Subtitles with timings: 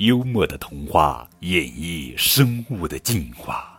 [0.00, 3.78] 幽默的童话演绎生物的进化，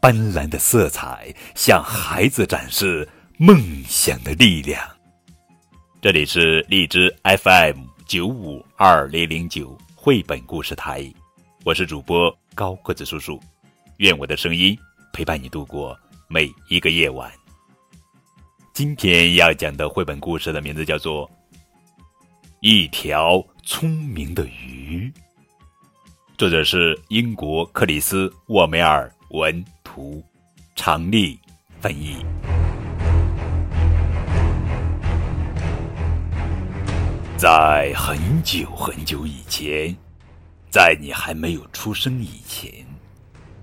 [0.00, 3.06] 斑斓的色彩向孩子展示
[3.36, 4.82] 梦想的力量。
[6.00, 11.04] 这里是荔枝 FM 九五二零零九绘本故事台，
[11.62, 13.38] 我是主播高个子叔叔，
[13.98, 14.74] 愿我的声音
[15.12, 15.94] 陪伴你度过
[16.26, 17.30] 每一个夜晚。
[18.72, 21.28] 今天要讲的绘本故事的名字叫做
[22.60, 25.12] 《一条聪明的鱼》。
[26.40, 30.24] 作者是英国克里斯·沃梅尔文图，
[30.74, 31.38] 常丽
[31.82, 32.16] 翻译。
[37.36, 39.94] 在很久很久以前，
[40.70, 42.72] 在你还没有出生以前，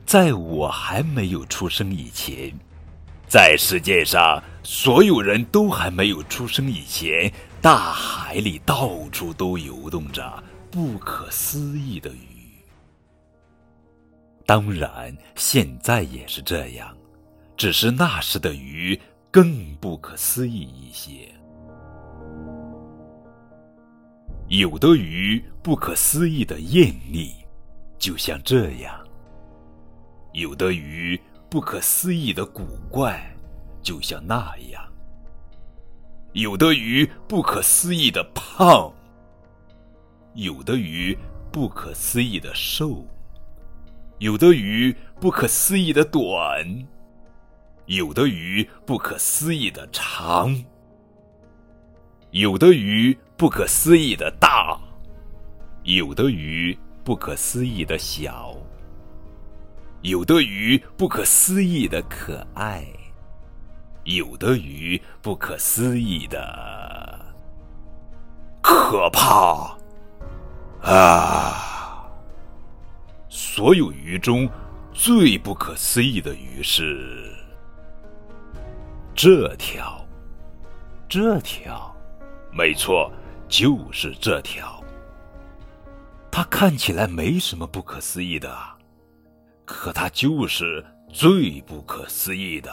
[0.05, 2.53] 在我还没有出生以前，
[3.28, 12.27] 在世界上所有人都还没有出生以前，大海里到处都游动着不可思议的鱼。
[14.48, 16.95] 当然，现在也是这样，
[17.58, 18.98] 只是那时的鱼
[19.30, 21.30] 更不可思议一些。
[24.48, 27.34] 有的鱼不可思议的艳丽，
[28.00, 28.94] 就像这样；
[30.31, 33.22] 有的鱼不可思议的古怪，
[33.81, 34.81] 就像那样；
[36.31, 38.90] 有的鱼不可思议的胖，
[40.36, 41.18] 有的鱼
[41.52, 43.06] 不可思议的瘦。
[44.20, 46.66] 有的鱼不可思议的短，
[47.86, 50.56] 有的鱼不可思议的长，
[52.32, 54.80] 有的鱼不可思议的大，
[55.84, 58.58] 有的鱼不可思议的小，
[60.02, 62.84] 有的鱼不可思议的可爱，
[64.04, 67.36] 有的鱼不可思议的
[68.64, 69.78] 可怕
[70.81, 71.56] 啊！
[73.57, 74.47] 所有鱼中，
[74.94, 77.34] 最不可思议的鱼是
[79.16, 80.00] 这条。
[81.09, 81.91] 这条，
[82.51, 83.12] 没错，
[83.50, 84.79] 就是这条。
[86.29, 88.56] 它看起来没什么不可思议的，
[89.66, 92.72] 可它就是最不可思议的。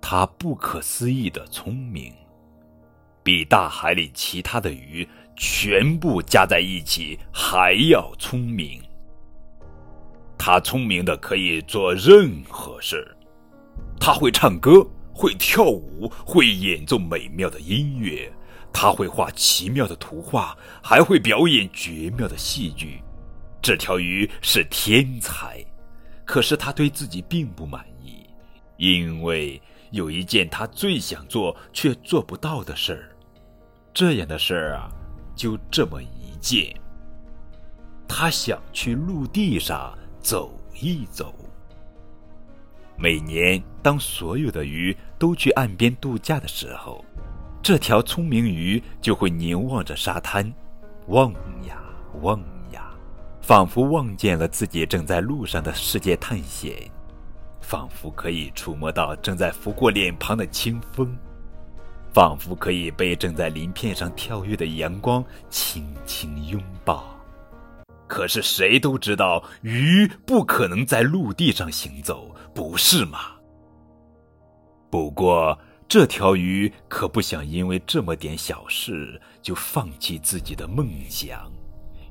[0.00, 2.14] 它不可思议的聪明，
[3.24, 5.04] 比大海里其他的鱼
[5.34, 8.80] 全部加在一起还要聪明。
[10.50, 13.06] 他聪明的可以做任何事，
[14.00, 14.82] 他会唱歌，
[15.12, 18.32] 会跳舞，会演奏美妙的音乐，
[18.72, 23.02] 他会画奇妙的图画，还会表演绝妙的戏剧。
[23.60, 25.62] 这条鱼是天才，
[26.24, 28.24] 可是他对自己并不满意，
[28.78, 29.60] 因为
[29.90, 33.14] 有一件他最想做却做不到的事儿。
[33.92, 34.88] 这样的事儿啊，
[35.36, 36.74] 就这么一件。
[38.08, 39.92] 他想去陆地上。
[40.28, 41.34] 走一走。
[42.98, 47.02] 每年，当所有的鱼都去岸边度假的时候，
[47.62, 50.52] 这条聪明鱼就会凝望着沙滩，
[51.06, 51.32] 望
[51.66, 51.80] 呀
[52.20, 52.38] 望
[52.72, 52.90] 呀，
[53.40, 56.74] 仿佛望见了自己正在路上的世界探险，
[57.62, 61.16] 仿佛可以触摸到正在拂过脸庞的清风，
[62.12, 67.17] 仿佛可以被正在鳞片上跳跃的阳光轻轻拥抱。
[68.08, 73.36] 可是谁都知道，鱼不可能在陆地上行走，不是吗？
[74.90, 81.52] 不过这条鱼可不想因为这么点小事就放弃自己的梦想，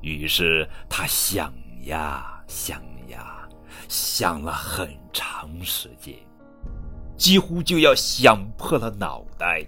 [0.00, 1.52] 于是他想
[1.86, 3.48] 呀想呀，
[3.88, 6.14] 想了很长时间，
[7.16, 9.66] 几乎就要想破了脑袋，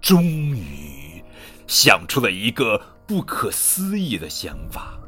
[0.00, 1.24] 终于
[1.66, 4.98] 想出了一个不可思议的想法。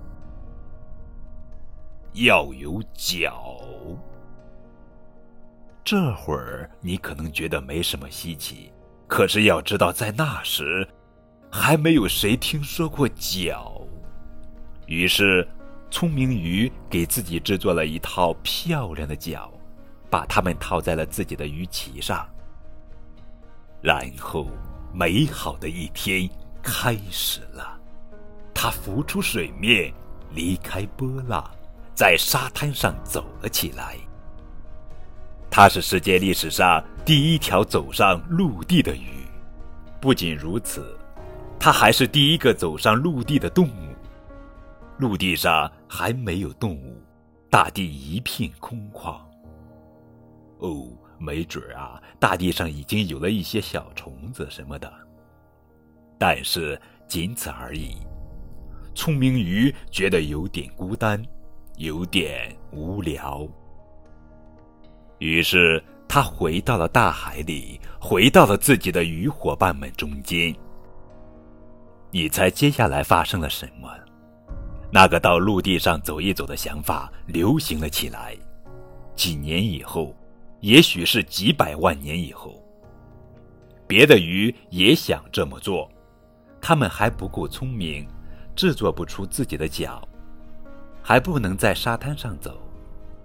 [2.14, 3.56] 要有脚。
[5.82, 8.72] 这会儿你可能觉得没什么稀奇，
[9.08, 10.86] 可是要知道，在那时，
[11.50, 13.80] 还没有谁听说过脚。
[14.86, 15.46] 于是，
[15.90, 19.52] 聪明鱼给自己制作了一套漂亮的脚，
[20.08, 22.28] 把它们套在了自己的鱼鳍上。
[23.82, 24.46] 然后，
[24.92, 26.28] 美好的一天
[26.62, 27.80] 开始了。
[28.54, 29.92] 它浮出水面，
[30.32, 31.50] 离开波浪。
[32.00, 33.94] 在沙滩上走了起来。
[35.50, 39.26] 它是世界历史上第一条走上陆地的鱼，
[40.00, 40.96] 不仅如此，
[41.58, 43.94] 它还是第一个走上陆地的动物。
[44.96, 47.02] 陆地上还没有动物，
[47.50, 49.20] 大地一片空旷。
[50.60, 50.88] 哦，
[51.18, 54.90] 没准儿啊，大地上已经有了一些小虫子什么的，
[56.18, 57.98] 但是仅此而已。
[58.94, 61.22] 聪明鱼觉得有点孤单，
[61.80, 63.48] 有点无聊。
[65.18, 70.54] 于是，他回到了大海里，回到了自己的鱼伙伴们中间。
[72.10, 73.88] 你猜接下来发生了什么？
[74.92, 78.36] 那个到陆地上走一走的想法流行了起来。
[79.16, 80.14] 几年以后，
[80.60, 82.62] 也许是几百万年以后，
[83.86, 85.90] 别的鱼也想这么做，
[86.60, 88.06] 他们还不够聪明，
[88.54, 90.06] 制作不出自己的脚，
[91.02, 92.60] 还不能在沙滩上走。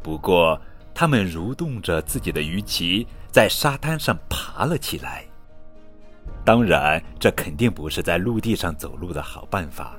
[0.02, 0.60] 不过，
[0.94, 5.26] 它们蠕动着自己的鱼鳍，在沙滩上爬了起来。
[6.44, 9.96] 当然，这肯定不是在陆地上走路的好办法。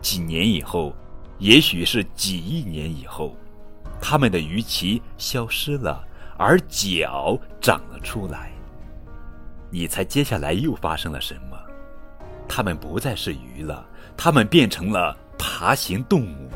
[0.00, 0.94] 几年以后，
[1.38, 3.36] 也许是几亿年以后，
[4.00, 6.02] 它们的鱼鳍消失了，
[6.36, 8.50] 而脚长了出来。
[9.70, 11.58] 你猜接下来又发生了什么？
[12.48, 13.86] 它们不再是鱼了，
[14.16, 16.48] 它们变成了爬行动物。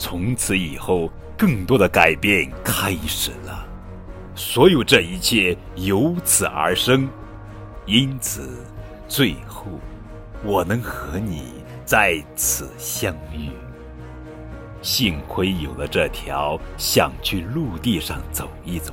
[0.00, 1.08] 从此以后。
[1.38, 3.66] 更多的改变开始了，
[4.34, 7.08] 所有这一切由此而生，
[7.86, 8.62] 因此，
[9.08, 9.64] 最后，
[10.44, 11.44] 我能和你
[11.86, 13.48] 在此相遇。
[14.82, 18.92] 幸亏有了这条想去陆地上走一走